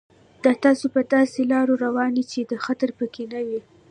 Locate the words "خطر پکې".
2.65-3.23